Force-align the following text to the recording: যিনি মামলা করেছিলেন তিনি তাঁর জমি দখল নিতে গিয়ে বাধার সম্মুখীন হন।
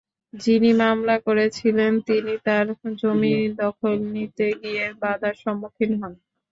যিনি 0.33 0.69
মামলা 0.79 1.15
করেছিলেন 1.27 1.91
তিনি 2.07 2.33
তাঁর 2.45 2.65
জমি 2.99 3.31
দখল 3.59 3.93
নিতে 4.13 4.47
গিয়ে 4.61 4.85
বাধার 5.01 5.35
সম্মুখীন 5.43 5.91
হন। 5.99 6.13